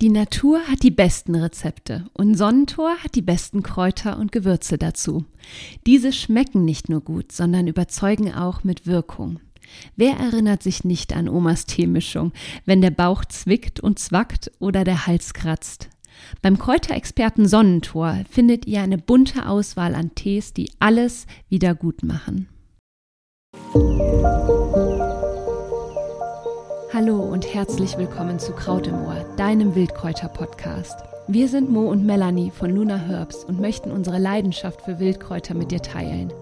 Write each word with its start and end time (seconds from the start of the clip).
Die 0.00 0.08
Natur 0.08 0.60
hat 0.66 0.82
die 0.82 0.90
besten 0.90 1.34
Rezepte 1.34 2.06
und 2.14 2.34
Sonnentor 2.34 2.96
hat 3.04 3.14
die 3.16 3.22
besten 3.22 3.62
Kräuter 3.62 4.18
und 4.18 4.32
Gewürze 4.32 4.78
dazu. 4.78 5.26
Diese 5.86 6.10
schmecken 6.10 6.64
nicht 6.64 6.88
nur 6.88 7.02
gut, 7.02 7.32
sondern 7.32 7.66
überzeugen 7.66 8.32
auch 8.32 8.64
mit 8.64 8.86
Wirkung. 8.86 9.40
Wer 9.96 10.16
erinnert 10.16 10.62
sich 10.62 10.84
nicht 10.84 11.14
an 11.14 11.28
Omas 11.28 11.66
Teemischung, 11.66 12.32
wenn 12.64 12.80
der 12.80 12.92
Bauch 12.92 13.26
zwickt 13.26 13.78
und 13.78 13.98
zwackt 13.98 14.50
oder 14.58 14.84
der 14.84 15.06
Hals 15.06 15.34
kratzt? 15.34 15.90
Beim 16.40 16.58
Kräuterexperten 16.58 17.46
Sonnentor 17.46 18.20
findet 18.30 18.66
ihr 18.66 18.80
eine 18.80 18.96
bunte 18.96 19.46
Auswahl 19.46 19.94
an 19.94 20.14
Tees, 20.14 20.54
die 20.54 20.70
alles 20.78 21.26
wieder 21.50 21.74
gut 21.74 22.02
machen. 22.02 22.48
Hallo 26.92 27.20
und 27.20 27.54
herzlich 27.54 27.96
willkommen 27.98 28.40
zu 28.40 28.50
Kraut 28.50 28.88
im 28.88 28.94
Ohr, 29.04 29.24
deinem 29.36 29.76
Wildkräuter-Podcast. 29.76 30.98
Wir 31.28 31.46
sind 31.46 31.70
Mo 31.70 31.88
und 31.88 32.04
Melanie 32.04 32.50
von 32.50 32.74
Luna 32.74 32.96
Herbs 32.96 33.44
und 33.44 33.60
möchten 33.60 33.92
unsere 33.92 34.18
Leidenschaft 34.18 34.82
für 34.82 34.98
Wildkräuter 34.98 35.54
mit 35.54 35.70
dir 35.70 35.80
teilen. 35.80 36.32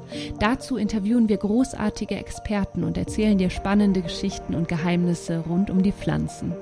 Dazu 0.41 0.79
interviewen 0.79 1.29
wir 1.29 1.37
großartige 1.37 2.15
Experten 2.15 2.83
und 2.83 2.97
erzählen 2.97 3.37
dir 3.37 3.51
spannende 3.51 4.01
Geschichten 4.01 4.55
und 4.55 4.69
Geheimnisse 4.69 5.45
rund 5.47 5.69
um 5.69 5.83
die 5.83 5.92
Pflanzen. 5.92 6.55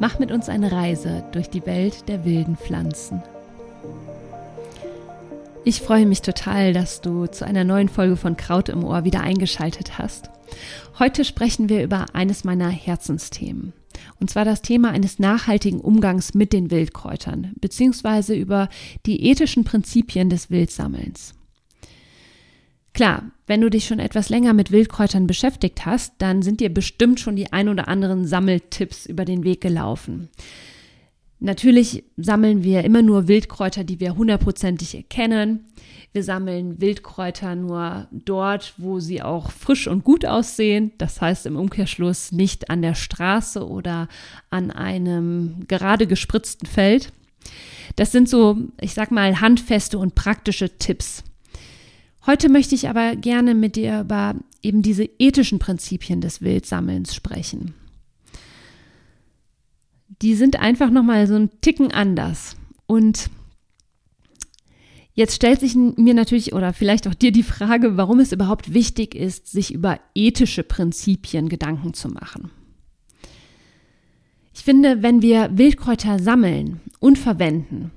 Mach 0.00 0.18
mit 0.18 0.32
uns 0.32 0.48
eine 0.48 0.72
Reise 0.72 1.22
durch 1.30 1.48
die 1.48 1.64
Welt 1.64 2.08
der 2.08 2.24
wilden 2.24 2.56
Pflanzen. 2.56 3.22
Ich 5.62 5.80
freue 5.80 6.06
mich 6.06 6.22
total, 6.22 6.72
dass 6.72 7.02
du 7.02 7.26
zu 7.26 7.46
einer 7.46 7.62
neuen 7.62 7.88
Folge 7.88 8.16
von 8.16 8.36
Kraut 8.36 8.68
im 8.68 8.82
Ohr 8.82 9.04
wieder 9.04 9.20
eingeschaltet 9.20 9.96
hast. 9.96 10.28
Heute 10.98 11.24
sprechen 11.24 11.68
wir 11.68 11.82
über 11.82 12.06
eines 12.14 12.44
meiner 12.44 12.68
Herzensthemen. 12.68 13.72
Und 14.20 14.30
zwar 14.30 14.44
das 14.44 14.62
Thema 14.62 14.90
eines 14.90 15.18
nachhaltigen 15.18 15.80
Umgangs 15.80 16.34
mit 16.34 16.52
den 16.52 16.70
Wildkräutern, 16.70 17.52
beziehungsweise 17.60 18.34
über 18.34 18.68
die 19.06 19.24
ethischen 19.26 19.64
Prinzipien 19.64 20.30
des 20.30 20.50
Wildsammelns. 20.50 21.34
Klar, 22.94 23.30
wenn 23.46 23.60
du 23.60 23.70
dich 23.70 23.86
schon 23.86 24.00
etwas 24.00 24.28
länger 24.28 24.54
mit 24.54 24.72
Wildkräutern 24.72 25.26
beschäftigt 25.26 25.86
hast, 25.86 26.14
dann 26.18 26.42
sind 26.42 26.60
dir 26.60 26.72
bestimmt 26.72 27.20
schon 27.20 27.36
die 27.36 27.52
ein 27.52 27.68
oder 27.68 27.86
anderen 27.86 28.26
Sammeltipps 28.26 29.06
über 29.06 29.24
den 29.24 29.44
Weg 29.44 29.60
gelaufen. 29.60 30.28
Natürlich 31.40 32.04
sammeln 32.16 32.64
wir 32.64 32.82
immer 32.82 33.02
nur 33.02 33.28
Wildkräuter, 33.28 33.84
die 33.84 34.00
wir 34.00 34.16
hundertprozentig 34.16 34.96
erkennen. 34.96 35.66
Wir 36.18 36.24
sammeln 36.24 36.80
Wildkräuter 36.80 37.54
nur 37.54 38.08
dort, 38.10 38.74
wo 38.76 38.98
sie 38.98 39.22
auch 39.22 39.52
frisch 39.52 39.86
und 39.86 40.02
gut 40.02 40.26
aussehen. 40.26 40.90
Das 40.98 41.20
heißt 41.20 41.46
im 41.46 41.54
Umkehrschluss 41.54 42.32
nicht 42.32 42.70
an 42.70 42.82
der 42.82 42.96
Straße 42.96 43.64
oder 43.64 44.08
an 44.50 44.72
einem 44.72 45.68
gerade 45.68 46.08
gespritzten 46.08 46.66
Feld. 46.66 47.12
Das 47.94 48.10
sind 48.10 48.28
so, 48.28 48.58
ich 48.80 48.94
sag 48.94 49.12
mal, 49.12 49.40
handfeste 49.40 49.96
und 49.96 50.16
praktische 50.16 50.76
Tipps. 50.76 51.22
Heute 52.26 52.48
möchte 52.48 52.74
ich 52.74 52.88
aber 52.88 53.14
gerne 53.14 53.54
mit 53.54 53.76
dir 53.76 54.00
über 54.00 54.34
eben 54.60 54.82
diese 54.82 55.04
ethischen 55.04 55.60
Prinzipien 55.60 56.20
des 56.20 56.42
Wildsammelns 56.42 57.14
sprechen 57.14 57.74
die 60.20 60.34
sind 60.34 60.58
einfach 60.58 60.90
nochmal 60.90 61.28
so 61.28 61.36
ein 61.36 61.50
Ticken 61.60 61.92
anders. 61.92 62.56
Und 62.88 63.30
jetzt 65.18 65.34
stellt 65.34 65.58
sich 65.58 65.74
mir 65.74 66.14
natürlich 66.14 66.52
oder 66.52 66.72
vielleicht 66.72 67.08
auch 67.08 67.14
dir 67.14 67.32
die 67.32 67.42
Frage, 67.42 67.96
warum 67.96 68.20
es 68.20 68.30
überhaupt 68.30 68.72
wichtig 68.72 69.16
ist, 69.16 69.48
sich 69.48 69.74
über 69.74 69.98
ethische 70.14 70.62
Prinzipien 70.62 71.48
Gedanken 71.48 71.92
zu 71.92 72.08
machen. 72.08 72.52
Ich 74.54 74.62
finde, 74.62 75.02
wenn 75.02 75.20
wir 75.20 75.50
Wildkräuter 75.58 76.20
sammeln 76.20 76.80
und 77.00 77.18
verwenden, 77.18 77.90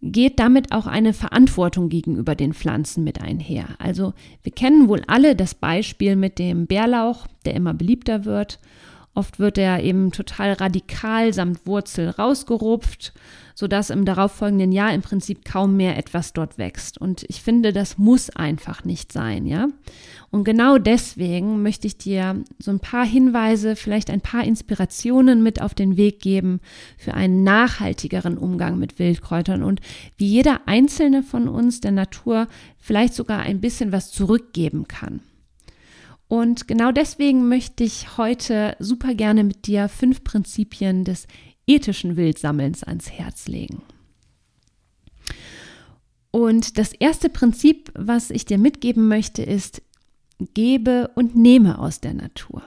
geht 0.00 0.38
damit 0.38 0.70
auch 0.70 0.86
eine 0.86 1.12
Verantwortung 1.12 1.88
gegenüber 1.88 2.36
den 2.36 2.54
Pflanzen 2.54 3.02
mit 3.02 3.20
einher. 3.20 3.66
Also 3.80 4.14
wir 4.44 4.52
kennen 4.52 4.88
wohl 4.88 5.02
alle 5.08 5.34
das 5.34 5.56
Beispiel 5.56 6.14
mit 6.14 6.38
dem 6.38 6.68
Bärlauch, 6.68 7.26
der 7.46 7.54
immer 7.54 7.74
beliebter 7.74 8.24
wird 8.24 8.60
Oft 9.18 9.40
wird 9.40 9.58
er 9.58 9.82
eben 9.82 10.12
total 10.12 10.52
radikal 10.52 11.34
samt 11.34 11.66
Wurzel 11.66 12.10
rausgerupft, 12.10 13.12
sodass 13.52 13.90
im 13.90 14.04
darauffolgenden 14.04 14.70
Jahr 14.70 14.94
im 14.94 15.02
Prinzip 15.02 15.44
kaum 15.44 15.76
mehr 15.76 15.98
etwas 15.98 16.34
dort 16.34 16.56
wächst. 16.56 16.98
Und 16.98 17.24
ich 17.26 17.42
finde, 17.42 17.72
das 17.72 17.98
muss 17.98 18.30
einfach 18.30 18.84
nicht 18.84 19.10
sein, 19.10 19.44
ja. 19.44 19.66
Und 20.30 20.44
genau 20.44 20.78
deswegen 20.78 21.62
möchte 21.62 21.88
ich 21.88 21.98
dir 21.98 22.44
so 22.60 22.70
ein 22.70 22.78
paar 22.78 23.04
Hinweise, 23.04 23.74
vielleicht 23.74 24.08
ein 24.10 24.20
paar 24.20 24.44
Inspirationen 24.44 25.42
mit 25.42 25.60
auf 25.60 25.74
den 25.74 25.96
Weg 25.96 26.20
geben 26.20 26.60
für 26.96 27.14
einen 27.14 27.42
nachhaltigeren 27.42 28.38
Umgang 28.38 28.78
mit 28.78 29.00
Wildkräutern 29.00 29.64
und 29.64 29.80
wie 30.16 30.28
jeder 30.28 30.60
einzelne 30.66 31.24
von 31.24 31.48
uns 31.48 31.80
der 31.80 31.90
Natur 31.90 32.46
vielleicht 32.78 33.14
sogar 33.14 33.40
ein 33.40 33.60
bisschen 33.60 33.90
was 33.90 34.12
zurückgeben 34.12 34.86
kann. 34.86 35.22
Und 36.28 36.68
genau 36.68 36.92
deswegen 36.92 37.48
möchte 37.48 37.84
ich 37.84 38.18
heute 38.18 38.76
super 38.78 39.14
gerne 39.14 39.44
mit 39.44 39.66
dir 39.66 39.88
fünf 39.88 40.22
Prinzipien 40.24 41.04
des 41.04 41.26
ethischen 41.66 42.16
Wildsammelns 42.16 42.84
ans 42.84 43.10
Herz 43.10 43.48
legen. 43.48 43.82
Und 46.30 46.76
das 46.76 46.92
erste 46.92 47.30
Prinzip, 47.30 47.90
was 47.94 48.30
ich 48.30 48.44
dir 48.44 48.58
mitgeben 48.58 49.08
möchte, 49.08 49.42
ist, 49.42 49.82
gebe 50.52 51.10
und 51.14 51.34
nehme 51.34 51.78
aus 51.78 52.00
der 52.00 52.12
Natur. 52.12 52.62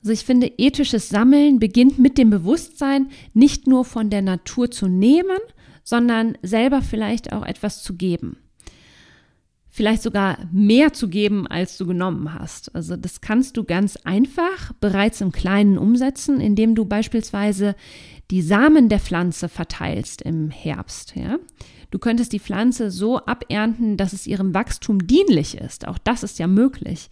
Also 0.00 0.12
ich 0.12 0.24
finde, 0.24 0.52
ethisches 0.58 1.10
Sammeln 1.10 1.58
beginnt 1.58 1.98
mit 1.98 2.18
dem 2.18 2.30
Bewusstsein, 2.30 3.10
nicht 3.34 3.66
nur 3.66 3.84
von 3.84 4.10
der 4.10 4.22
Natur 4.22 4.70
zu 4.70 4.88
nehmen, 4.88 5.38
sondern 5.82 6.36
selber 6.42 6.80
vielleicht 6.82 7.32
auch 7.32 7.44
etwas 7.44 7.82
zu 7.82 7.94
geben 7.94 8.38
vielleicht 9.74 10.04
sogar 10.04 10.38
mehr 10.52 10.92
zu 10.92 11.08
geben, 11.08 11.48
als 11.48 11.76
du 11.76 11.84
genommen 11.84 12.32
hast. 12.32 12.72
Also 12.76 12.96
das 12.96 13.20
kannst 13.20 13.56
du 13.56 13.64
ganz 13.64 13.96
einfach 14.04 14.72
bereits 14.80 15.20
im 15.20 15.32
Kleinen 15.32 15.78
umsetzen, 15.78 16.40
indem 16.40 16.76
du 16.76 16.84
beispielsweise 16.84 17.74
die 18.30 18.40
Samen 18.40 18.88
der 18.88 19.00
Pflanze 19.00 19.48
verteilst 19.48 20.22
im 20.22 20.50
Herbst. 20.50 21.16
Ja? 21.16 21.40
Du 21.90 21.98
könntest 21.98 22.32
die 22.32 22.38
Pflanze 22.38 22.92
so 22.92 23.18
abernten, 23.26 23.96
dass 23.96 24.12
es 24.12 24.28
ihrem 24.28 24.54
Wachstum 24.54 25.08
dienlich 25.08 25.56
ist. 25.56 25.88
Auch 25.88 25.98
das 25.98 26.22
ist 26.22 26.38
ja 26.38 26.46
möglich. 26.46 27.10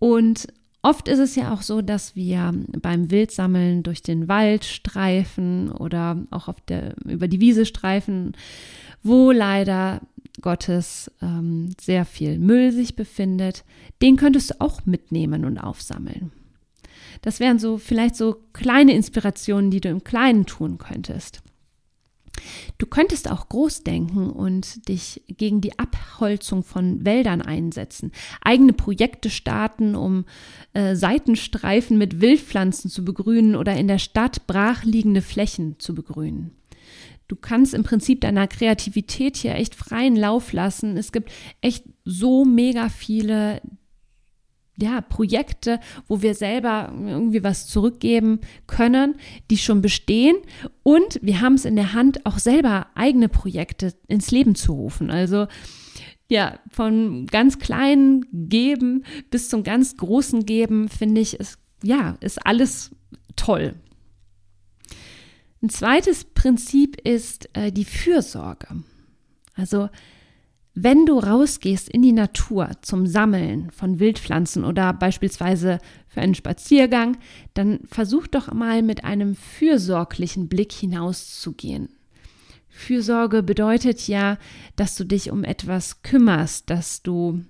Und 0.00 0.48
Oft 0.86 1.08
ist 1.08 1.18
es 1.18 1.34
ja 1.34 1.52
auch 1.52 1.62
so, 1.62 1.82
dass 1.82 2.14
wir 2.14 2.54
beim 2.80 3.10
Wildsammeln 3.10 3.82
durch 3.82 4.02
den 4.02 4.28
Wald 4.28 4.64
streifen 4.64 5.72
oder 5.72 6.24
auch 6.30 6.48
der, 6.68 6.94
über 7.04 7.26
die 7.26 7.40
Wiese 7.40 7.66
streifen, 7.66 8.36
wo 9.02 9.32
leider 9.32 10.00
Gottes 10.42 11.10
ähm, 11.20 11.70
sehr 11.80 12.04
viel 12.04 12.38
Müll 12.38 12.70
sich 12.70 12.94
befindet, 12.94 13.64
den 14.00 14.16
könntest 14.16 14.50
du 14.50 14.60
auch 14.60 14.86
mitnehmen 14.86 15.44
und 15.44 15.58
aufsammeln. 15.58 16.30
Das 17.20 17.40
wären 17.40 17.58
so 17.58 17.78
vielleicht 17.78 18.14
so 18.14 18.36
kleine 18.52 18.94
Inspirationen, 18.94 19.72
die 19.72 19.80
du 19.80 19.88
im 19.88 20.04
Kleinen 20.04 20.46
tun 20.46 20.78
könntest. 20.78 21.42
Du 22.78 22.86
könntest 22.86 23.30
auch 23.30 23.48
groß 23.48 23.82
denken 23.84 24.30
und 24.30 24.88
dich 24.88 25.22
gegen 25.28 25.60
die 25.60 25.78
Abholzung 25.78 26.62
von 26.62 27.04
Wäldern 27.04 27.42
einsetzen, 27.42 28.12
eigene 28.40 28.72
Projekte 28.72 29.30
starten, 29.30 29.94
um 29.94 30.24
äh, 30.72 30.94
Seitenstreifen 30.94 31.98
mit 31.98 32.20
Wildpflanzen 32.20 32.90
zu 32.90 33.04
begrünen 33.04 33.56
oder 33.56 33.74
in 33.76 33.88
der 33.88 33.98
Stadt 33.98 34.46
brachliegende 34.46 35.22
Flächen 35.22 35.76
zu 35.78 35.94
begrünen. 35.94 36.52
Du 37.28 37.34
kannst 37.34 37.74
im 37.74 37.82
Prinzip 37.82 38.20
deiner 38.20 38.46
Kreativität 38.46 39.36
hier 39.36 39.56
echt 39.56 39.74
freien 39.74 40.14
Lauf 40.14 40.52
lassen. 40.52 40.96
Es 40.96 41.10
gibt 41.10 41.32
echt 41.60 41.84
so 42.04 42.44
mega 42.44 42.88
viele 42.88 43.60
ja, 44.76 45.00
Projekte, 45.00 45.80
wo 46.06 46.22
wir 46.22 46.34
selber 46.34 46.92
irgendwie 46.92 47.42
was 47.42 47.66
zurückgeben 47.66 48.40
können, 48.66 49.16
die 49.50 49.58
schon 49.58 49.80
bestehen. 49.80 50.36
Und 50.82 51.18
wir 51.22 51.40
haben 51.40 51.54
es 51.54 51.64
in 51.64 51.76
der 51.76 51.92
Hand, 51.92 52.26
auch 52.26 52.38
selber 52.38 52.88
eigene 52.94 53.28
Projekte 53.28 53.94
ins 54.06 54.30
Leben 54.30 54.54
zu 54.54 54.72
rufen. 54.72 55.10
Also 55.10 55.46
ja, 56.28 56.58
von 56.70 57.26
ganz 57.26 57.58
kleinen 57.58 58.26
Geben 58.48 59.04
bis 59.30 59.48
zum 59.48 59.62
ganz 59.62 59.96
großen 59.96 60.44
Geben, 60.44 60.88
finde 60.88 61.20
ich, 61.20 61.34
ist, 61.34 61.58
ja, 61.82 62.16
ist 62.20 62.44
alles 62.44 62.90
toll. 63.36 63.74
Ein 65.62 65.70
zweites 65.70 66.24
Prinzip 66.24 67.00
ist 67.00 67.48
äh, 67.54 67.72
die 67.72 67.84
Fürsorge. 67.84 68.68
Also 69.54 69.88
wenn 70.78 71.06
du 71.06 71.18
rausgehst 71.18 71.88
in 71.88 72.02
die 72.02 72.12
Natur 72.12 72.68
zum 72.82 73.06
Sammeln 73.06 73.70
von 73.70 73.98
Wildpflanzen 73.98 74.62
oder 74.62 74.92
beispielsweise 74.92 75.78
für 76.06 76.20
einen 76.20 76.34
Spaziergang, 76.34 77.16
dann 77.54 77.80
versuch 77.86 78.26
doch 78.26 78.52
mal 78.52 78.82
mit 78.82 79.02
einem 79.02 79.36
fürsorglichen 79.36 80.48
Blick 80.48 80.72
hinauszugehen. 80.72 81.88
Fürsorge 82.68 83.42
bedeutet 83.42 84.06
ja, 84.06 84.36
dass 84.76 84.96
du 84.96 85.04
dich 85.04 85.30
um 85.30 85.44
etwas 85.44 86.02
kümmerst, 86.02 86.68
dass 86.68 87.02
du 87.02 87.40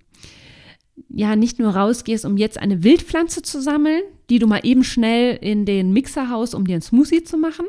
ja 1.08 1.34
nicht 1.34 1.58
nur 1.58 1.74
rausgehst, 1.74 2.24
um 2.24 2.36
jetzt 2.36 2.58
eine 2.58 2.84
Wildpflanze 2.84 3.42
zu 3.42 3.60
sammeln, 3.60 4.02
die 4.30 4.38
du 4.38 4.46
mal 4.46 4.60
eben 4.62 4.84
schnell 4.84 5.36
in 5.36 5.64
den 5.64 5.92
Mixer 5.92 6.30
haust, 6.30 6.54
um 6.54 6.64
dir 6.64 6.74
einen 6.74 6.82
Smoothie 6.82 7.24
zu 7.24 7.38
machen, 7.38 7.66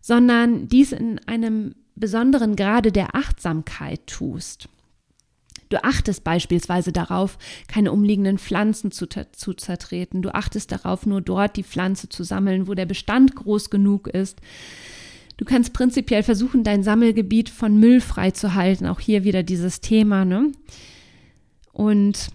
sondern 0.00 0.66
dies 0.66 0.92
in 0.92 1.18
einem 1.26 1.74
besonderen 1.94 2.56
Grade 2.56 2.90
der 2.90 3.14
Achtsamkeit 3.14 4.06
tust. 4.06 4.70
Du 5.68 5.82
achtest 5.84 6.24
beispielsweise 6.24 6.92
darauf, 6.92 7.38
keine 7.66 7.92
umliegenden 7.92 8.38
Pflanzen 8.38 8.90
zu, 8.90 9.06
zu 9.06 9.54
zertreten. 9.54 10.22
Du 10.22 10.34
achtest 10.34 10.72
darauf, 10.72 11.04
nur 11.04 11.20
dort 11.20 11.56
die 11.56 11.62
Pflanze 11.62 12.08
zu 12.08 12.24
sammeln, 12.24 12.66
wo 12.66 12.74
der 12.74 12.86
Bestand 12.86 13.36
groß 13.36 13.70
genug 13.70 14.08
ist. 14.08 14.40
Du 15.36 15.44
kannst 15.44 15.72
prinzipiell 15.72 16.22
versuchen, 16.22 16.64
dein 16.64 16.82
Sammelgebiet 16.82 17.48
von 17.48 17.78
Müll 17.78 18.00
frei 18.00 18.32
zu 18.32 18.54
halten. 18.54 18.86
Auch 18.86 19.00
hier 19.00 19.24
wieder 19.24 19.42
dieses 19.42 19.80
Thema. 19.80 20.24
Ne? 20.24 20.52
Und 21.72 22.28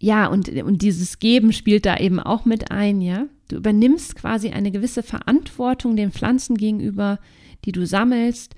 ja, 0.00 0.26
und, 0.26 0.48
und 0.48 0.82
dieses 0.82 1.18
Geben 1.18 1.52
spielt 1.52 1.86
da 1.86 1.96
eben 1.96 2.20
auch 2.20 2.44
mit 2.44 2.70
ein, 2.70 3.00
ja. 3.00 3.26
Du 3.48 3.56
übernimmst 3.56 4.16
quasi 4.16 4.50
eine 4.50 4.70
gewisse 4.70 5.02
Verantwortung 5.02 5.96
den 5.96 6.12
Pflanzen 6.12 6.56
gegenüber, 6.56 7.18
die 7.64 7.72
du 7.72 7.86
sammelst 7.86 8.54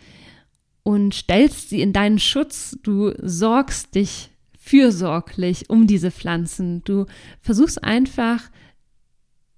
und 0.86 1.14
stellst 1.14 1.68
sie 1.68 1.80
in 1.80 1.92
deinen 1.92 2.20
Schutz. 2.20 2.78
Du 2.84 3.12
sorgst 3.20 3.96
dich 3.96 4.30
fürsorglich 4.56 5.68
um 5.68 5.88
diese 5.88 6.12
Pflanzen. 6.12 6.84
Du 6.84 7.06
versuchst 7.40 7.82
einfach 7.82 8.52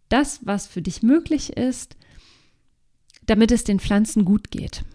das, 0.08 0.40
was 0.46 0.66
für 0.66 0.80
dich 0.80 1.02
möglich 1.02 1.54
ist, 1.54 1.96
damit 3.26 3.52
es 3.52 3.62
den 3.64 3.78
Pflanzen 3.78 4.24
gut 4.24 4.50
geht. 4.50 4.86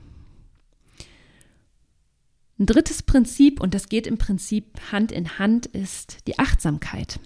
Ein 2.57 2.65
drittes 2.65 3.03
Prinzip, 3.03 3.61
und 3.61 3.75
das 3.75 3.87
geht 3.87 4.07
im 4.07 4.17
Prinzip 4.17 4.79
Hand 4.91 5.11
in 5.11 5.37
Hand, 5.37 5.67
ist 5.67 6.25
die 6.25 6.39
Achtsamkeit. 6.39 7.19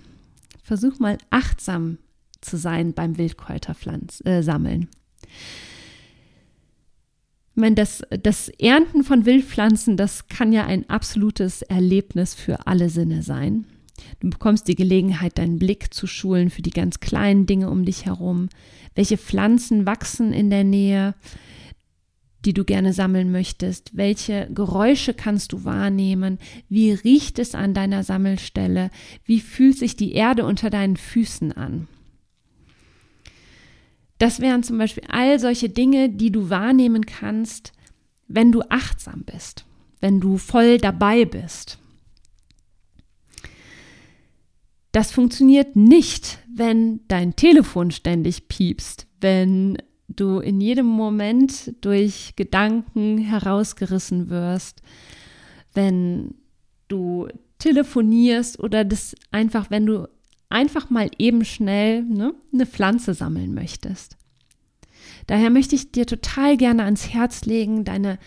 Versuch 0.62 1.00
mal 1.00 1.18
achtsam 1.30 1.98
zu 2.42 2.57
sein 2.57 2.92
beim 2.94 3.18
Wildkräuterpflanz 3.18 4.21
äh, 4.25 4.42
sammeln. 4.44 4.89
Ich 7.57 7.62
meine, 7.62 7.74
das, 7.74 8.04
das 8.21 8.50
Ernten 8.50 9.04
von 9.04 9.25
Wildpflanzen, 9.25 9.98
das 9.98 10.27
kann 10.27 10.54
ja 10.54 10.68
ein 10.68 10.88
absolutes 10.92 11.63
Erlebnis 11.63 12.36
für 12.36 12.68
alle 12.68 12.88
Sinne 12.88 13.24
sein. 13.24 13.65
Du 14.19 14.30
bekommst 14.30 14.68
die 14.68 14.75
Gelegenheit, 14.75 15.39
deinen 15.39 15.57
Blick 15.57 15.92
zu 15.92 16.06
schulen 16.06 16.51
für 16.51 16.62
die 16.62 16.69
ganz 16.69 17.00
kleinen 17.00 17.48
Dinge 17.48 17.71
um 17.71 17.83
dich 17.83 18.06
herum. 18.06 18.50
Welche 18.94 19.18
Pflanzen 19.18 19.88
wachsen 19.88 20.33
in 20.33 20.51
der 20.51 20.63
Nähe, 20.63 21.15
die 22.45 22.54
du 22.54 22.63
gerne 22.63 22.94
sammeln 22.94 23.31
möchtest? 23.31 23.98
Welche 23.98 24.48
Geräusche 24.54 25.15
kannst 25.15 25.51
du 25.51 25.65
wahrnehmen? 25.65 26.38
Wie 26.69 26.92
riecht 26.92 27.39
es 27.39 27.56
an 27.56 27.74
deiner 27.74 28.04
Sammelstelle? 28.04 28.92
Wie 29.25 29.39
fühlt 29.39 29.80
sich 29.80 29.95
die 29.95 30.12
Erde 30.12 30.45
unter 30.45 30.69
deinen 30.69 30.95
Füßen 30.95 31.54
an? 31.54 31.88
Das 34.18 34.40
wären 34.40 34.64
zum 34.64 34.78
Beispiel 34.78 35.04
all 35.10 35.40
solche 35.40 35.69
Dinge, 35.69 36.10
die 36.10 36.31
du 36.31 36.50
wahrnehmen 36.50 37.06
kannst, 37.06 37.72
wenn 38.28 38.52
du 38.52 38.62
achtsam 38.69 39.24
bist, 39.24 39.66
wenn 40.02 40.19
du 40.19 40.38
voll 40.38 40.80
dabei 40.80 41.25
bist. 41.25 41.78
Das 44.92 45.12
funktioniert 45.12 45.75
nicht, 45.75 46.40
wenn 46.54 47.02
dein 47.08 47.36
Telefon 47.36 47.92
ständig 47.92 48.48
piepst, 48.48 49.06
wenn 49.22 49.78
du 50.08 50.40
in 50.40 50.60
jedem 50.60 50.88
Moment 50.88 51.75
durch 51.81 52.34
Gedanken 52.36 53.19
herausgerissen 53.19 54.30
wirst, 54.30 54.81
wenn 55.74 56.34
du 56.88 57.28
telefonierst 57.60 58.60
oder 58.60 58.86
das 58.86 59.16
einfach, 59.31 59.69
wenn 59.69 59.86
du 59.86 60.08
einfach 60.50 60.90
mal 60.90 61.10
eben 61.18 61.46
schnell 61.46 62.04
ne, 62.04 62.34
eine 62.54 62.66
Pflanze 62.66 63.14
sammeln 63.14 63.54
möchtest. 63.54 64.18
Daher 65.28 65.50
möchte 65.50 65.76
ich 65.76 65.92
dir 65.92 66.06
total 66.06 66.58
gerne 66.58 66.84
ans 66.84 67.10
Herz 67.10 67.46
legen, 67.46 67.84
deine, 67.84 68.18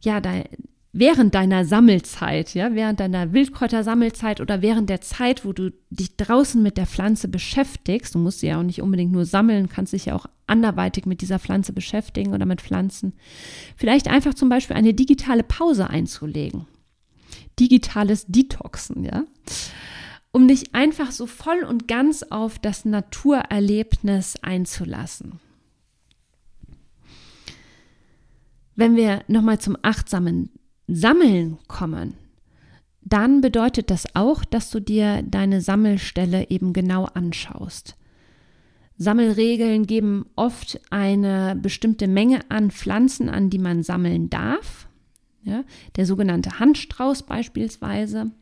ja, 0.00 0.20
dein, 0.20 0.44
während 0.92 1.34
deiner 1.34 1.64
Sammelzeit, 1.64 2.54
ja, 2.54 2.74
während 2.74 2.98
deiner 2.98 3.32
Wildkräutersammelzeit 3.32 4.40
oder 4.40 4.62
während 4.62 4.90
der 4.90 5.00
Zeit, 5.00 5.44
wo 5.44 5.52
du 5.52 5.72
dich 5.90 6.16
draußen 6.16 6.60
mit 6.60 6.76
der 6.76 6.86
Pflanze 6.86 7.28
beschäftigst, 7.28 8.16
du 8.16 8.18
musst 8.18 8.40
sie 8.40 8.48
ja 8.48 8.58
auch 8.58 8.64
nicht 8.64 8.82
unbedingt 8.82 9.12
nur 9.12 9.24
sammeln, 9.24 9.68
kannst 9.68 9.92
dich 9.92 10.06
ja 10.06 10.16
auch 10.16 10.26
anderweitig 10.48 11.06
mit 11.06 11.20
dieser 11.20 11.38
Pflanze 11.38 11.72
beschäftigen 11.72 12.34
oder 12.34 12.46
mit 12.46 12.62
Pflanzen, 12.62 13.12
vielleicht 13.76 14.08
einfach 14.08 14.34
zum 14.34 14.48
Beispiel 14.48 14.76
eine 14.76 14.94
digitale 14.94 15.44
Pause 15.44 15.88
einzulegen. 15.88 16.66
Digitales 17.60 18.24
Detoxen, 18.26 19.04
ja 19.04 19.24
um 20.32 20.48
dich 20.48 20.74
einfach 20.74 21.10
so 21.10 21.26
voll 21.26 21.62
und 21.64 21.88
ganz 21.88 22.22
auf 22.22 22.58
das 22.58 22.84
Naturerlebnis 22.84 24.36
einzulassen. 24.42 25.40
Wenn 28.74 28.94
wir 28.94 29.24
nochmal 29.26 29.58
zum 29.58 29.76
achtsamen 29.82 30.50
Sammeln 30.86 31.58
kommen, 31.66 32.14
dann 33.00 33.40
bedeutet 33.40 33.90
das 33.90 34.14
auch, 34.14 34.44
dass 34.44 34.70
du 34.70 34.80
dir 34.80 35.22
deine 35.22 35.60
Sammelstelle 35.60 36.50
eben 36.50 36.72
genau 36.72 37.06
anschaust. 37.06 37.96
Sammelregeln 38.98 39.86
geben 39.86 40.26
oft 40.36 40.80
eine 40.90 41.56
bestimmte 41.56 42.08
Menge 42.08 42.40
an 42.50 42.70
Pflanzen 42.70 43.28
an, 43.28 43.48
die 43.48 43.58
man 43.58 43.82
sammeln 43.82 44.28
darf. 44.28 44.88
Ja, 45.42 45.64
der 45.96 46.04
sogenannte 46.04 46.58
Handstrauß 46.58 47.22
beispielsweise. 47.22 48.32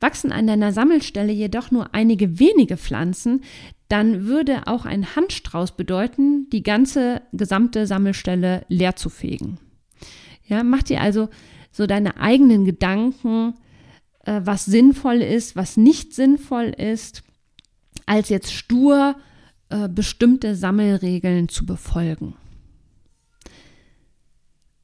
Wachsen 0.00 0.32
an 0.32 0.46
deiner 0.46 0.72
Sammelstelle 0.72 1.32
jedoch 1.32 1.70
nur 1.70 1.94
einige 1.94 2.38
wenige 2.38 2.76
Pflanzen, 2.76 3.42
dann 3.88 4.24
würde 4.26 4.66
auch 4.66 4.84
ein 4.86 5.14
Handstrauß 5.14 5.76
bedeuten, 5.76 6.48
die 6.50 6.62
ganze 6.62 7.22
gesamte 7.32 7.86
Sammelstelle 7.86 8.64
leer 8.68 8.96
zu 8.96 9.08
fegen. 9.08 9.58
Ja, 10.46 10.62
mach 10.62 10.82
dir 10.82 11.00
also 11.00 11.28
so 11.70 11.86
deine 11.86 12.16
eigenen 12.18 12.64
Gedanken, 12.64 13.54
äh, 14.24 14.40
was 14.44 14.64
sinnvoll 14.64 15.22
ist, 15.22 15.56
was 15.56 15.76
nicht 15.76 16.14
sinnvoll 16.14 16.66
ist, 16.66 17.22
als 18.06 18.28
jetzt 18.28 18.52
stur 18.52 19.16
äh, 19.70 19.88
bestimmte 19.88 20.54
Sammelregeln 20.54 21.48
zu 21.48 21.66
befolgen. 21.66 22.34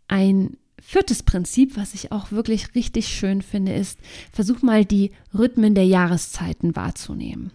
Ein 0.08 0.56
Viertes 0.92 1.22
Prinzip, 1.22 1.76
was 1.76 1.94
ich 1.94 2.10
auch 2.10 2.32
wirklich 2.32 2.74
richtig 2.74 3.06
schön 3.06 3.42
finde, 3.42 3.72
ist, 3.72 4.00
versuch 4.32 4.60
mal 4.60 4.84
die 4.84 5.12
Rhythmen 5.32 5.76
der 5.76 5.86
Jahreszeiten 5.86 6.74
wahrzunehmen. 6.74 7.52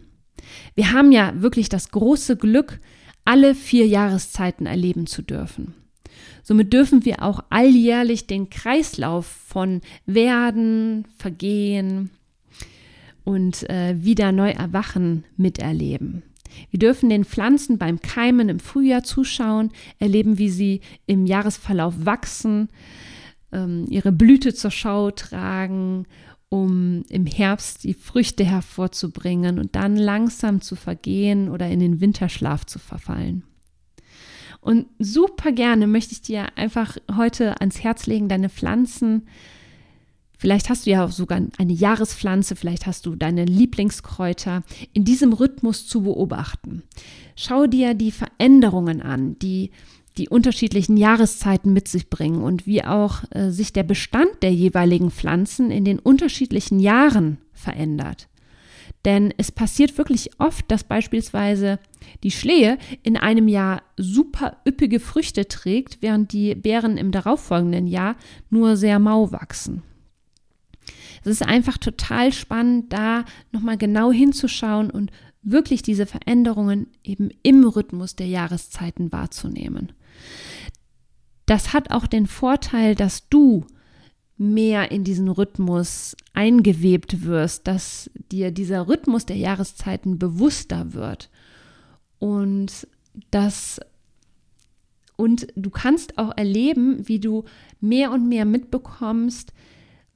Wir 0.74 0.94
haben 0.94 1.12
ja 1.12 1.42
wirklich 1.42 1.68
das 1.68 1.92
große 1.92 2.38
Glück, 2.38 2.80
alle 3.26 3.54
vier 3.54 3.88
Jahreszeiten 3.88 4.68
erleben 4.68 5.06
zu 5.06 5.22
dürfen. 5.22 5.74
Somit 6.44 6.72
dürfen 6.72 7.04
wir 7.04 7.24
auch 7.24 7.44
alljährlich 7.50 8.26
den 8.26 8.50
Kreislauf 8.50 9.26
von 9.26 9.82
Werden, 10.06 11.06
Vergehen 11.18 12.12
und 13.26 13.70
äh, 13.70 13.96
wieder 14.02 14.32
neu 14.32 14.52
erwachen 14.52 15.26
miterleben. 15.36 16.24
Wir 16.72 16.80
dürfen 16.80 17.10
den 17.10 17.26
Pflanzen 17.26 17.80
beim 17.80 18.00
Keimen 18.00 18.48
im 18.48 18.62
Frühjahr 18.62 19.04
zuschauen, 19.04 19.72
erleben, 20.00 20.38
wie 20.38 20.50
sie 20.50 20.80
im 21.06 21.26
Jahresverlauf 21.26 21.96
wachsen, 22.06 22.70
ähm, 23.52 23.86
ihre 23.90 24.12
Blüte 24.12 24.54
zur 24.54 24.72
Schau 24.72 25.12
tragen, 25.12 26.06
um 26.50 27.04
im 27.10 27.26
Herbst 27.26 27.84
die 27.84 27.94
Früchte 27.94 28.44
hervorzubringen 28.44 29.60
und 29.60 29.76
dann 29.76 29.96
langsam 29.96 30.62
zu 30.62 30.76
vergehen 30.76 31.50
oder 31.50 31.70
in 31.70 31.80
den 31.80 32.02
Winterschlaf 32.02 32.66
zu 32.66 32.80
verfallen. 32.80 33.44
Und 34.62 34.88
super 34.98 35.52
gerne 35.52 35.86
möchte 35.86 36.14
ich 36.14 36.22
dir 36.22 36.58
einfach 36.58 36.98
heute 37.16 37.60
ans 37.62 37.84
Herz 37.84 38.08
legen, 38.08 38.30
deine 38.30 38.50
Pflanzen. 38.50 39.28
Vielleicht 40.38 40.70
hast 40.70 40.86
du 40.86 40.90
ja 40.90 41.08
sogar 41.08 41.40
eine 41.58 41.74
Jahrespflanze, 41.74 42.56
vielleicht 42.56 42.88
hast 42.88 43.06
du 43.06 43.16
deine 43.16 43.46
Lieblingskräuter 43.46 44.64
in 44.92 45.06
diesem 45.06 45.34
Rhythmus 45.34 45.88
zu 45.88 46.02
beobachten. 46.02 46.84
Schau 47.36 47.68
dir 47.68 47.94
die 47.94 48.12
Veränderungen 48.12 49.02
an, 49.02 49.38
die 49.40 49.72
die 50.18 50.30
unterschiedlichen 50.30 50.98
Jahreszeiten 50.98 51.74
mit 51.74 51.88
sich 51.88 52.10
bringen 52.10 52.42
und 52.42 52.66
wie 52.66 52.84
auch 52.84 53.24
äh, 53.32 53.50
sich 53.50 53.74
der 53.74 53.84
Bestand 53.84 54.32
der 54.42 54.54
jeweiligen 54.54 55.12
Pflanzen 55.12 55.72
in 55.72 55.84
den 55.84 56.00
unterschiedlichen 56.00 56.80
Jahren 56.80 57.38
verändert. 57.54 58.28
Denn 59.04 59.34
es 59.38 59.52
passiert 59.52 59.98
wirklich 59.98 60.32
oft, 60.40 60.70
dass 60.72 60.84
beispielsweise 60.84 61.80
die 62.24 62.32
Schlehe 62.32 62.78
in 63.04 63.18
einem 63.18 63.48
Jahr 63.48 63.84
super 63.98 64.58
üppige 64.68 65.00
Früchte 65.00 65.48
trägt, 65.48 66.02
während 66.02 66.34
die 66.34 66.56
Beeren 66.56 66.98
im 66.98 67.12
darauffolgenden 67.12 67.86
Jahr 67.86 68.16
nur 68.50 68.78
sehr 68.78 68.98
mau 69.00 69.32
wachsen. 69.32 69.84
Es 71.24 71.28
ist 71.32 71.44
einfach 71.44 71.78
total 71.78 72.32
spannend, 72.32 72.94
da 72.94 73.26
nochmal 73.52 73.78
genau 73.78 74.12
hinzuschauen 74.12 74.90
und 74.90 75.12
wirklich 75.42 75.84
diese 75.84 76.06
Veränderungen 76.06 76.88
eben 77.04 77.30
im 77.44 77.64
Rhythmus 77.68 78.16
der 78.16 78.28
Jahreszeiten 78.28 79.12
wahrzunehmen. 79.12 79.94
Das 81.46 81.74
hat 81.74 81.92
auch 81.92 82.08
den 82.08 82.26
Vorteil, 82.26 82.96
dass 82.96 83.30
du 83.30 83.66
mehr 84.38 84.92
in 84.92 85.04
diesen 85.04 85.30
Rhythmus 85.30 86.16
eingewebt 86.34 87.24
wirst, 87.24 87.68
dass 87.68 88.10
dir 88.32 88.52
dieser 88.52 88.88
Rhythmus 88.88 89.26
der 89.26 89.38
Jahreszeiten 89.38 90.20
bewusster 90.20 90.94
wird 90.94 91.30
und 92.20 92.88
das 93.32 93.80
und 95.18 95.48
du 95.56 95.70
kannst 95.70 96.18
auch 96.18 96.36
erleben, 96.36 97.08
wie 97.08 97.20
du 97.20 97.46
mehr 97.80 98.12
und 98.12 98.28
mehr 98.28 98.44
mitbekommst, 98.44 99.54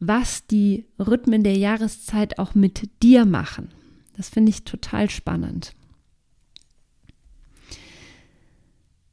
was 0.02 0.46
die 0.48 0.86
Rhythmen 1.00 1.44
der 1.44 1.58
Jahreszeit 1.58 2.38
auch 2.38 2.54
mit 2.54 2.90
dir 3.02 3.26
machen. 3.26 3.70
Das 4.18 4.28
finde 4.28 4.50
ich 4.50 4.66
total 4.66 5.10
spannend. 5.10 5.74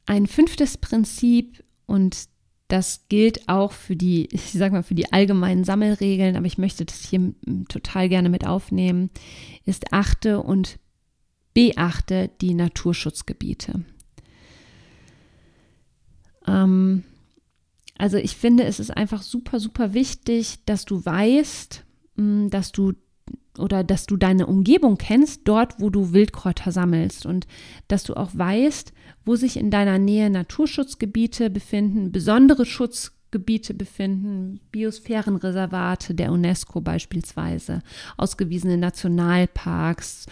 Ein 0.07 0.25
fünftes 0.25 0.77
Prinzip 0.77 1.63
und 1.85 2.29
das 2.69 3.07
gilt 3.09 3.47
auch 3.47 3.71
für 3.71 3.95
die, 3.95 4.27
ich 4.31 4.51
sag 4.51 4.71
mal, 4.71 4.83
für 4.83 4.95
die 4.95 5.11
allgemeinen 5.13 5.63
Sammelregeln, 5.63 6.35
aber 6.35 6.45
ich 6.45 6.57
möchte 6.57 6.85
das 6.85 7.01
hier 7.05 7.33
total 7.69 8.09
gerne 8.09 8.29
mit 8.29 8.45
aufnehmen, 8.45 9.09
ist 9.65 9.93
achte 9.93 10.41
und 10.41 10.79
beachte 11.53 12.29
die 12.41 12.53
Naturschutzgebiete. 12.53 13.83
Ähm, 16.45 17.03
also 17.97 18.17
ich 18.17 18.35
finde, 18.37 18.63
es 18.63 18.79
ist 18.79 18.91
einfach 18.95 19.21
super, 19.21 19.59
super 19.59 19.93
wichtig, 19.93 20.59
dass 20.65 20.85
du 20.85 21.03
weißt, 21.03 21.85
mm, 22.15 22.47
dass 22.49 22.71
du 22.71 22.93
oder 23.59 23.83
dass 23.83 24.05
du 24.05 24.17
deine 24.17 24.47
Umgebung 24.47 24.97
kennst, 24.97 25.41
dort, 25.45 25.79
wo 25.79 25.89
du 25.89 26.13
Wildkräuter 26.13 26.71
sammelst 26.71 27.25
und 27.25 27.47
dass 27.87 28.03
du 28.03 28.15
auch 28.15 28.31
weißt, 28.33 28.93
wo 29.25 29.35
sich 29.35 29.57
in 29.57 29.71
deiner 29.71 29.97
Nähe 29.97 30.29
Naturschutzgebiete 30.29 31.49
befinden, 31.49 32.11
besondere 32.11 32.65
Schutzgebiete 32.65 33.73
befinden, 33.73 34.59
Biosphärenreservate 34.71 36.15
der 36.15 36.31
UNESCO 36.31 36.81
beispielsweise, 36.81 37.81
ausgewiesene 38.17 38.77
Nationalparks 38.77 40.25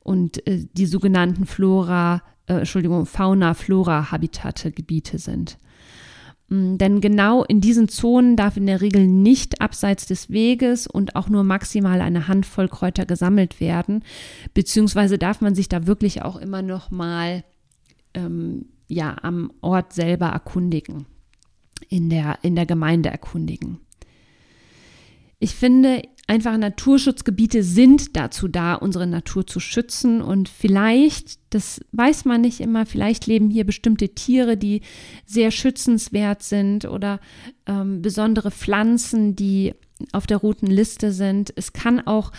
und 0.00 0.46
äh, 0.46 0.66
die 0.72 0.86
sogenannten 0.86 1.46
Flora, 1.46 2.22
äh, 2.46 2.58
Entschuldigung, 2.58 3.06
Fauna-Flora-Habitate 3.06 4.72
Gebiete 4.72 5.18
sind. 5.18 5.58
Mm, 6.48 6.76
denn 6.76 7.00
genau 7.00 7.44
in 7.44 7.60
diesen 7.60 7.88
Zonen 7.88 8.36
darf 8.36 8.56
in 8.56 8.66
der 8.66 8.80
Regel 8.80 9.06
nicht 9.06 9.60
abseits 9.60 10.06
des 10.06 10.30
Weges 10.30 10.86
und 10.86 11.16
auch 11.16 11.28
nur 11.28 11.44
maximal 11.44 12.00
eine 12.00 12.28
Handvoll 12.28 12.68
Kräuter 12.68 13.06
gesammelt 13.06 13.60
werden, 13.60 14.04
beziehungsweise 14.52 15.18
darf 15.18 15.40
man 15.40 15.54
sich 15.54 15.68
da 15.68 15.86
wirklich 15.86 16.22
auch 16.22 16.36
immer 16.36 16.62
noch 16.62 16.90
mal 16.90 17.44
ähm, 18.14 18.66
ja 18.88 19.16
am 19.22 19.52
Ort 19.60 19.92
selber 19.92 20.26
erkundigen, 20.26 21.06
in 21.88 22.10
der 22.10 22.38
in 22.42 22.56
der 22.56 22.66
Gemeinde 22.66 23.08
erkundigen. 23.08 23.78
Ich 25.38 25.54
finde, 25.54 26.02
einfach 26.26 26.56
Naturschutzgebiete 26.56 27.62
sind 27.62 28.16
dazu 28.16 28.48
da, 28.48 28.74
unsere 28.74 29.06
Natur 29.06 29.46
zu 29.46 29.60
schützen. 29.60 30.22
Und 30.22 30.48
vielleicht, 30.48 31.38
das 31.50 31.80
weiß 31.92 32.24
man 32.24 32.40
nicht 32.40 32.60
immer, 32.60 32.86
vielleicht 32.86 33.26
leben 33.26 33.50
hier 33.50 33.64
bestimmte 33.64 34.10
Tiere, 34.10 34.56
die 34.56 34.80
sehr 35.26 35.50
schützenswert 35.50 36.42
sind 36.42 36.86
oder 36.86 37.20
ähm, 37.66 38.00
besondere 38.02 38.50
Pflanzen, 38.50 39.36
die 39.36 39.74
auf 40.12 40.26
der 40.26 40.38
roten 40.38 40.66
Liste 40.66 41.12
sind. 41.12 41.52
Es 41.56 41.72
kann 41.72 42.06
auch 42.06 42.32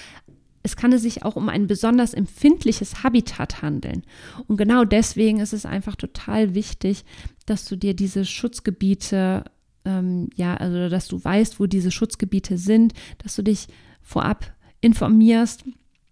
es 0.65 0.75
kann 0.75 0.97
sich 0.97 1.23
auch 1.23 1.35
um 1.35 1.47
ein 1.47 1.67
besonders 1.67 2.15
empfindliches 2.15 3.03
Habitat 3.03 3.61
handeln. 3.61 4.01
Und 4.47 4.57
genau 4.57 4.83
deswegen 4.83 5.39
ist 5.39 5.53
es 5.53 5.63
einfach 5.63 5.95
total 5.95 6.55
wichtig, 6.55 7.05
dass 7.45 7.65
du 7.65 7.75
dir 7.75 7.93
diese 7.93 8.25
Schutzgebiete 8.25 9.43
ähm, 9.85 10.29
ja, 10.35 10.55
also 10.55 10.89
dass 10.89 11.07
du 11.07 11.23
weißt, 11.23 11.59
wo 11.59 11.65
diese 11.65 11.91
Schutzgebiete 11.91 12.57
sind, 12.57 12.93
dass 13.19 13.35
du 13.35 13.43
dich 13.43 13.67
vorab 14.01 14.53
informierst. 14.81 15.63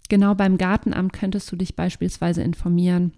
Genau 0.09 0.35
beim 0.35 0.57
Gartenamt 0.57 1.13
könntest 1.13 1.51
du 1.51 1.55
dich 1.55 1.75
beispielsweise 1.75 2.41
informieren, 2.43 3.13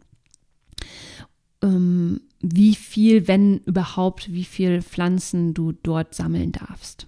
ähm, 1.61 2.21
wie 2.41 2.75
viel, 2.75 3.27
wenn 3.27 3.59
überhaupt, 3.59 4.31
wie 4.31 4.43
viel 4.43 4.81
Pflanzen 4.81 5.53
du 5.53 5.71
dort 5.71 6.13
sammeln 6.13 6.51
darfst. 6.51 7.07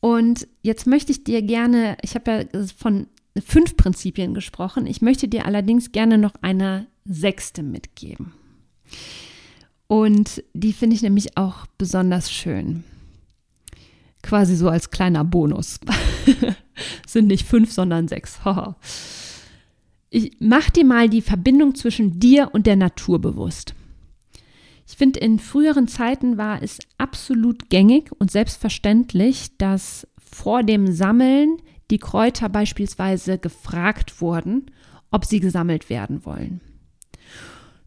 Und 0.00 0.48
jetzt 0.62 0.86
möchte 0.86 1.12
ich 1.12 1.22
dir 1.22 1.42
gerne, 1.42 1.96
ich 2.02 2.14
habe 2.14 2.48
ja 2.52 2.66
von 2.76 3.06
fünf 3.44 3.76
Prinzipien 3.76 4.34
gesprochen, 4.34 4.86
ich 4.86 5.00
möchte 5.00 5.28
dir 5.28 5.46
allerdings 5.46 5.92
gerne 5.92 6.18
noch 6.18 6.34
eine 6.42 6.88
sechste 7.04 7.62
mitgeben. 7.62 8.32
Und 9.86 10.42
die 10.54 10.72
finde 10.72 10.96
ich 10.96 11.02
nämlich 11.02 11.36
auch 11.36 11.66
besonders 11.78 12.32
schön. 12.32 12.84
Quasi 14.22 14.56
so 14.56 14.68
als 14.68 14.90
kleiner 14.90 15.24
Bonus. 15.24 15.80
Sind 17.06 17.26
nicht 17.26 17.46
fünf, 17.46 17.72
sondern 17.72 18.08
sechs. 18.08 18.40
ich 20.10 20.36
mach 20.40 20.70
dir 20.70 20.84
mal 20.84 21.08
die 21.08 21.22
Verbindung 21.22 21.74
zwischen 21.74 22.20
dir 22.20 22.50
und 22.52 22.66
der 22.66 22.76
Natur 22.76 23.20
bewusst. 23.20 23.74
Ich 24.86 24.96
finde, 24.96 25.20
in 25.20 25.38
früheren 25.38 25.88
Zeiten 25.88 26.36
war 26.36 26.62
es 26.62 26.78
absolut 26.98 27.70
gängig 27.70 28.10
und 28.18 28.30
selbstverständlich, 28.30 29.56
dass 29.56 30.06
vor 30.18 30.62
dem 30.62 30.92
Sammeln 30.92 31.58
die 31.90 31.98
Kräuter 31.98 32.48
beispielsweise 32.48 33.38
gefragt 33.38 34.20
wurden, 34.20 34.66
ob 35.10 35.24
sie 35.24 35.40
gesammelt 35.40 35.90
werden 35.90 36.24
wollen. 36.24 36.60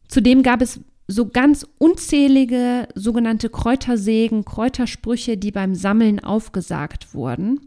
Zudem 0.07 0.43
gab 0.43 0.61
es 0.61 0.79
so 1.07 1.27
ganz 1.27 1.67
unzählige 1.77 2.87
sogenannte 2.95 3.49
Kräutersägen, 3.49 4.43
Kräutersprüche, 4.45 5.37
die 5.37 5.51
beim 5.51 5.75
Sammeln 5.75 6.19
aufgesagt 6.19 7.13
wurden. 7.13 7.61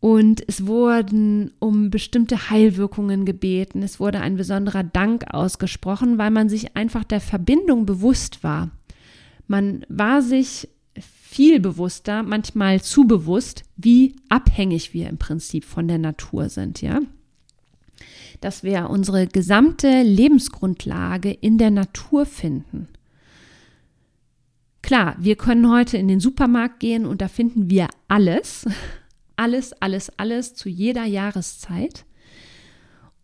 Und 0.00 0.42
es 0.46 0.66
wurden 0.66 1.52
um 1.58 1.90
bestimmte 1.90 2.50
Heilwirkungen 2.50 3.24
gebeten. 3.26 3.82
Es 3.82 4.00
wurde 4.00 4.20
ein 4.20 4.36
besonderer 4.36 4.82
Dank 4.82 5.32
ausgesprochen, 5.32 6.16
weil 6.16 6.30
man 6.30 6.48
sich 6.48 6.76
einfach 6.76 7.04
der 7.04 7.20
Verbindung 7.20 7.84
bewusst 7.84 8.42
war. 8.42 8.70
Man 9.46 9.84
war 9.88 10.22
sich 10.22 10.68
viel 10.98 11.60
bewusster, 11.60 12.22
manchmal 12.22 12.80
zu 12.80 13.06
bewusst, 13.06 13.64
wie 13.76 14.16
abhängig 14.28 14.94
wir 14.94 15.08
im 15.08 15.18
Prinzip 15.18 15.64
von 15.64 15.86
der 15.86 15.98
Natur 15.98 16.48
sind, 16.48 16.82
ja 16.82 17.00
dass 18.40 18.62
wir 18.62 18.90
unsere 18.90 19.26
gesamte 19.26 20.02
Lebensgrundlage 20.02 21.30
in 21.30 21.58
der 21.58 21.70
Natur 21.70 22.26
finden. 22.26 22.88
Klar, 24.82 25.16
wir 25.18 25.36
können 25.36 25.70
heute 25.70 25.98
in 25.98 26.08
den 26.08 26.20
Supermarkt 26.20 26.80
gehen 26.80 27.04
und 27.06 27.20
da 27.20 27.28
finden 27.28 27.70
wir 27.70 27.88
alles, 28.08 28.66
alles, 29.36 29.72
alles, 29.74 30.10
alles 30.18 30.54
zu 30.54 30.68
jeder 30.68 31.04
Jahreszeit. 31.04 32.04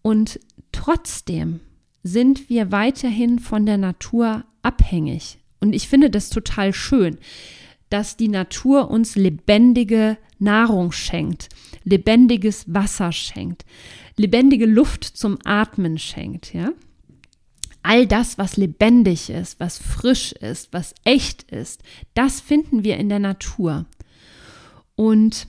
Und 0.03 0.39
trotzdem 0.73 1.61
sind 2.03 2.49
wir 2.49 2.71
weiterhin 2.71 3.39
von 3.39 3.67
der 3.67 3.79
Natur 3.79 4.45
abhängig. 4.63 5.39
Und 5.61 5.73
ich 5.73 5.89
finde 5.89 6.11
das 6.11 6.31
total 6.31 6.73
schön, 6.73 7.19
dass 7.89 8.17
die 8.17 8.29
Natur 8.29 8.91
uns 8.91 9.17
lebendige 9.17 10.19
Nahrung 10.39 10.93
schenkt, 10.93 11.49
lebendiges 11.85 12.73
Wasser 12.73 13.13
schenkt, 13.13 13.65
lebendige 14.17 14.67
Luft 14.67 15.05
zum 15.05 15.39
Atmen 15.45 15.99
schenkt, 15.99 16.55
ja? 16.55 16.73
All 17.83 18.07
das, 18.07 18.37
was 18.37 18.57
lebendig 18.57 19.31
ist, 19.31 19.61
was 19.61 19.79
frisch 19.79 20.33
ist, 20.33 20.73
was 20.73 20.95
echt 21.05 21.45
ist, 21.53 21.83
das 22.15 22.41
finden 22.41 22.83
wir 22.83 22.97
in 22.97 23.09
der 23.09 23.21
Natur. 23.21 23.87
Und 24.97 25.47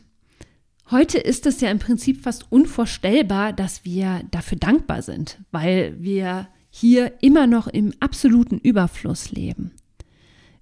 heute 0.92 1.18
ist 1.18 1.48
es 1.48 1.62
ja 1.62 1.72
im 1.72 1.80
Prinzip 1.80 2.22
fast 2.22 2.52
unvorstellbar, 2.52 3.54
dass 3.54 3.86
wir 3.86 4.22
dafür 4.30 4.60
dankbar 4.60 5.02
sind, 5.02 5.40
weil 5.52 5.96
wir 6.00 6.48
hier 6.70 7.14
immer 7.22 7.48
noch 7.48 7.66
im 7.66 7.92
absoluten 8.00 8.60
Überfluss 8.60 9.32
leben. 9.32 9.72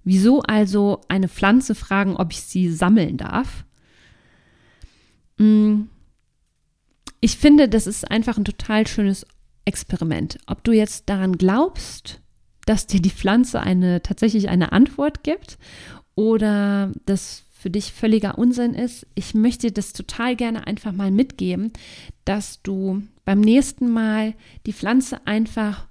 Wieso 0.02 0.40
also 0.42 1.02
eine 1.08 1.28
Pflanze 1.28 1.74
fragen, 1.74 2.16
ob 2.16 2.32
ich 2.32 2.40
sie 2.40 2.70
sammeln 2.70 3.18
darf? 3.18 3.64
Hm, 5.36 5.88
ich 7.20 7.36
finde, 7.36 7.68
das 7.68 7.86
ist 7.86 8.10
einfach 8.10 8.36
ein 8.36 8.44
total 8.44 8.86
schönes 8.86 9.26
Experiment. 9.64 10.38
Ob 10.46 10.62
du 10.64 10.72
jetzt 10.72 11.08
daran 11.08 11.38
glaubst, 11.38 12.20
dass 12.66 12.86
dir 12.86 13.00
die 13.00 13.10
Pflanze 13.10 13.60
eine 13.60 14.02
tatsächlich 14.02 14.48
eine 14.48 14.72
Antwort 14.72 15.22
gibt 15.22 15.58
oder 16.14 16.92
das 17.04 17.44
für 17.50 17.70
dich 17.70 17.92
völliger 17.92 18.38
Unsinn 18.38 18.74
ist, 18.74 19.06
ich 19.14 19.34
möchte 19.34 19.72
das 19.72 19.92
total 19.92 20.36
gerne 20.36 20.66
einfach 20.66 20.92
mal 20.92 21.10
mitgeben, 21.10 21.72
dass 22.24 22.62
du 22.62 23.02
beim 23.24 23.40
nächsten 23.40 23.90
Mal 23.90 24.34
die 24.66 24.72
Pflanze 24.72 25.26
einfach 25.26 25.86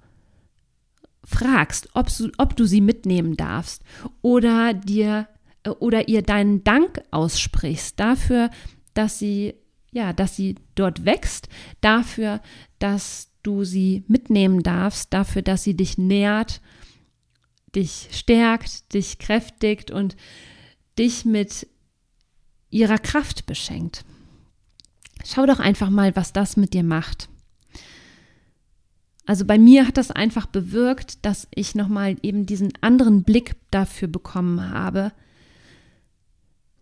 fragst, 1.24 1.88
ob, 1.94 2.08
ob 2.38 2.56
du 2.56 2.64
sie 2.64 2.80
mitnehmen 2.80 3.36
darfst 3.36 3.82
oder 4.22 4.72
dir 4.72 5.28
oder 5.80 6.08
ihr 6.08 6.22
deinen 6.22 6.62
Dank 6.62 7.02
aussprichst 7.10 7.98
dafür, 7.98 8.50
dass 8.94 9.18
sie 9.18 9.54
ja, 9.90 10.12
dass 10.12 10.36
sie 10.36 10.56
dort 10.74 11.04
wächst, 11.04 11.48
dafür, 11.80 12.40
dass 12.78 13.30
du 13.42 13.64
sie 13.64 14.04
mitnehmen 14.08 14.62
darfst, 14.62 15.12
dafür, 15.12 15.42
dass 15.42 15.62
sie 15.62 15.74
dich 15.74 15.98
nährt, 15.98 16.60
dich 17.74 18.08
stärkt, 18.12 18.92
dich 18.94 19.18
kräftigt 19.18 19.90
und 19.90 20.16
dich 20.98 21.24
mit 21.24 21.66
ihrer 22.70 22.98
Kraft 22.98 23.46
beschenkt. 23.46 24.04
Schau 25.24 25.46
doch 25.46 25.60
einfach 25.60 25.90
mal, 25.90 26.14
was 26.16 26.32
das 26.32 26.56
mit 26.56 26.74
dir 26.74 26.82
macht. 26.82 27.28
Also 29.26 29.44
bei 29.44 29.58
mir 29.58 29.86
hat 29.86 29.96
das 29.96 30.10
einfach 30.12 30.46
bewirkt, 30.46 31.24
dass 31.24 31.48
ich 31.52 31.74
nochmal 31.74 32.16
eben 32.22 32.46
diesen 32.46 32.72
anderen 32.80 33.24
Blick 33.24 33.56
dafür 33.70 34.06
bekommen 34.08 34.70
habe, 34.70 35.12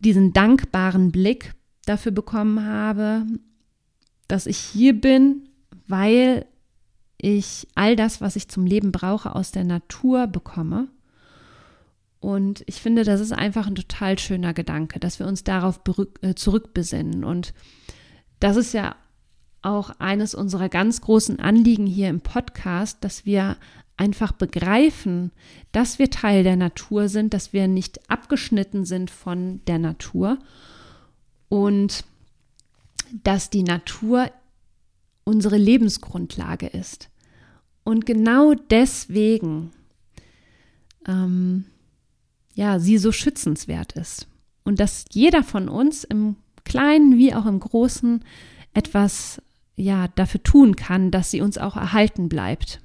diesen 0.01 0.35
dankbaren 0.35 1.11
Blick 1.11 1.55
dafür 1.85 2.13
bekommen 2.13 2.65
habe, 2.65 3.27
dass 4.29 4.47
ich 4.47 4.59
hier 4.59 4.99
bin, 4.99 5.49
weil 5.87 6.47
ich 7.19 7.69
all 7.75 7.97
das, 7.97 8.21
was 8.21 8.37
ich 8.37 8.49
zum 8.49 8.67
Leben 8.67 8.93
brauche, 8.93 9.35
aus 9.35 9.51
der 9.53 9.65
Natur 9.65 10.27
bekomme. 10.27 10.89
Und 12.21 12.65
ich 12.67 12.81
finde, 12.81 13.05
das 13.05 13.21
ist 13.21 13.33
einfach 13.33 13.67
ein 13.67 13.75
total 13.75 14.19
schöner 14.19 14.55
Gedanke, 14.55 14.99
dass 14.99 15.19
wir 15.19 15.27
uns 15.27 15.45
darauf 15.45 15.81
äh, 16.23 16.35
zurückbesinnen. 16.35 17.23
Und 17.25 17.53
das 18.41 18.57
ist 18.57 18.73
ja 18.73 18.97
auch 19.63 19.91
eines 19.99 20.35
unserer 20.35 20.69
ganz 20.69 21.01
großen 21.01 21.39
Anliegen 21.41 21.87
hier 21.87 22.09
im 22.09 22.21
Podcast, 22.21 23.03
dass 23.03 23.25
wir 23.25 23.57
einfach 23.97 24.33
begreifen, 24.33 25.33
dass 25.73 25.99
wir 25.99 26.11
Teil 26.11 26.43
der 26.43 26.57
Natur 26.57 27.09
sind, 27.09 27.33
dass 27.33 27.53
wir 27.53 27.69
nicht 27.69 28.11
abgeschnitten 28.11 28.85
sind 28.85 29.11
von 29.11 29.61
der 29.67 29.79
Natur 29.79 30.39
und 31.49 32.05
dass 33.23 33.51
die 33.51 33.63
Natur 33.63 34.31
unsere 35.25 35.57
Lebensgrundlage 35.57 36.67
ist. 36.67 37.09
Und 37.85 38.07
genau 38.07 38.55
deswegen, 38.55 39.71
ähm, 41.07 41.67
ja, 42.55 42.79
sie 42.79 42.99
so 42.99 43.13
schützenswert 43.13 43.93
ist. 43.93 44.27
Und 44.65 44.81
dass 44.81 45.05
jeder 45.13 45.43
von 45.43 45.69
uns 45.69 46.05
im 46.05 46.37
Kleinen 46.65 47.19
wie 47.19 47.35
auch 47.35 47.47
im 47.47 47.61
Großen 47.61 48.25
etwas 48.73 49.41
ja 49.77 50.09
dafür 50.09 50.43
tun 50.43 50.77
kann, 50.77 51.11
dass 51.11 51.31
sie 51.31 51.41
uns 51.41 51.59
auch 51.59 51.77
erhalten 51.77 52.29
bleibt. 52.29 52.81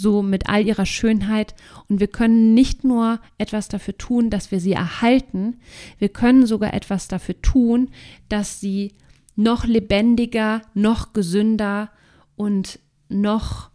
So 0.00 0.22
mit 0.22 0.48
all 0.48 0.66
ihrer 0.66 0.86
Schönheit. 0.86 1.54
Und 1.88 2.00
wir 2.00 2.06
können 2.06 2.54
nicht 2.54 2.84
nur 2.84 3.20
etwas 3.36 3.68
dafür 3.68 3.96
tun, 3.98 4.30
dass 4.30 4.50
wir 4.50 4.60
sie 4.60 4.72
erhalten, 4.72 5.60
wir 5.98 6.08
können 6.08 6.46
sogar 6.46 6.74
etwas 6.74 7.08
dafür 7.08 7.40
tun, 7.42 7.90
dass 8.28 8.60
sie 8.60 8.94
noch 9.36 9.64
lebendiger, 9.64 10.62
noch 10.74 11.12
gesünder 11.12 11.90
und 12.36 12.78
noch, 13.08 13.70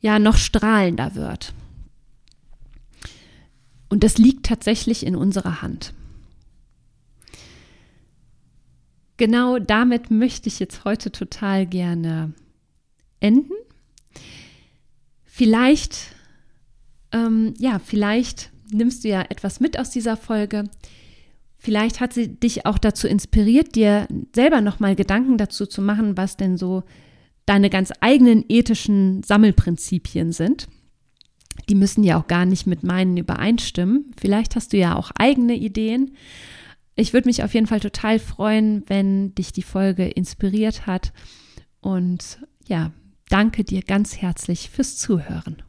ja, 0.00 0.18
noch 0.18 0.36
strahlender 0.36 1.14
wird. 1.14 1.52
Und 3.88 4.02
das 4.04 4.18
liegt 4.18 4.46
tatsächlich 4.46 5.06
in 5.06 5.16
unserer 5.16 5.62
Hand. 5.62 5.92
genau 9.16 9.58
damit 9.58 10.10
möchte 10.10 10.48
ich 10.48 10.58
jetzt 10.58 10.84
heute 10.84 11.10
total 11.10 11.66
gerne 11.66 12.32
enden. 13.20 13.52
Vielleicht, 15.36 16.14
ähm, 17.12 17.52
ja, 17.58 17.78
vielleicht 17.78 18.52
nimmst 18.72 19.04
du 19.04 19.08
ja 19.08 19.20
etwas 19.20 19.60
mit 19.60 19.78
aus 19.78 19.90
dieser 19.90 20.16
Folge. 20.16 20.64
Vielleicht 21.58 22.00
hat 22.00 22.14
sie 22.14 22.28
dich 22.28 22.64
auch 22.64 22.78
dazu 22.78 23.06
inspiriert, 23.06 23.74
dir 23.74 24.08
selber 24.34 24.62
nochmal 24.62 24.96
Gedanken 24.96 25.36
dazu 25.36 25.66
zu 25.66 25.82
machen, 25.82 26.16
was 26.16 26.38
denn 26.38 26.56
so 26.56 26.84
deine 27.44 27.68
ganz 27.68 27.92
eigenen 28.00 28.46
ethischen 28.48 29.22
Sammelprinzipien 29.24 30.32
sind. 30.32 30.68
Die 31.68 31.74
müssen 31.74 32.02
ja 32.02 32.18
auch 32.18 32.28
gar 32.28 32.46
nicht 32.46 32.66
mit 32.66 32.82
meinen 32.82 33.18
übereinstimmen. 33.18 34.12
Vielleicht 34.18 34.56
hast 34.56 34.72
du 34.72 34.78
ja 34.78 34.96
auch 34.96 35.10
eigene 35.18 35.54
Ideen. 35.54 36.12
Ich 36.94 37.12
würde 37.12 37.28
mich 37.28 37.44
auf 37.44 37.52
jeden 37.52 37.66
Fall 37.66 37.80
total 37.80 38.20
freuen, 38.20 38.84
wenn 38.86 39.34
dich 39.34 39.52
die 39.52 39.60
Folge 39.60 40.08
inspiriert 40.08 40.86
hat. 40.86 41.12
Und 41.82 42.38
ja, 42.66 42.92
danke 43.28 43.64
dir 43.64 43.82
ganz 43.82 44.16
herzlich 44.16 44.70
fürs 44.70 44.96
Zuhören. 44.96 45.62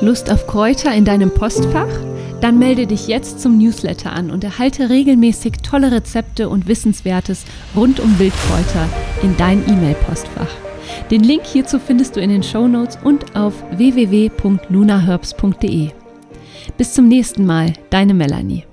Lust 0.00 0.30
auf 0.30 0.46
Kräuter 0.46 0.94
in 0.94 1.04
deinem 1.04 1.32
Postfach? 1.32 1.88
Dann 2.40 2.58
melde 2.58 2.86
dich 2.86 3.08
jetzt 3.08 3.40
zum 3.40 3.58
Newsletter 3.58 4.12
an 4.12 4.30
und 4.30 4.44
erhalte 4.44 4.88
regelmäßig 4.90 5.54
tolle 5.62 5.90
Rezepte 5.90 6.48
und 6.48 6.68
Wissenswertes 6.68 7.44
rund 7.74 7.98
um 7.98 8.16
Wildkräuter 8.18 8.88
in 9.22 9.36
dein 9.36 9.66
E-Mail-Postfach. 9.66 10.50
Den 11.10 11.24
Link 11.24 11.46
hierzu 11.46 11.78
findest 11.78 12.16
du 12.16 12.20
in 12.20 12.30
den 12.30 12.42
Show 12.42 12.68
Notes 12.68 12.98
und 13.02 13.34
auf 13.34 13.54
www.lunaherbs.de. 13.76 15.90
Bis 16.76 16.92
zum 16.92 17.08
nächsten 17.08 17.46
Mal, 17.46 17.72
deine 17.90 18.12
Melanie. 18.14 18.64